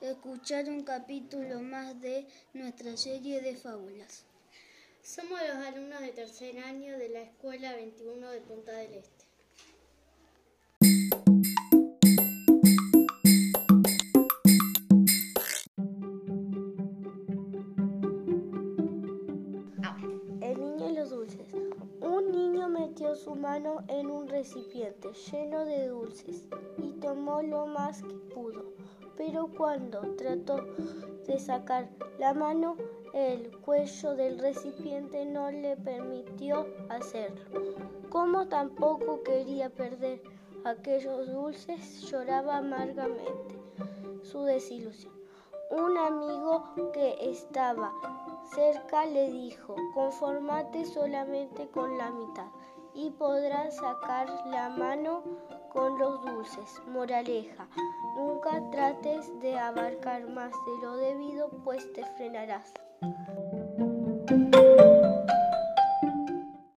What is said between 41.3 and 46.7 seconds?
dulces, lloraba amargamente su desilusión. Un amigo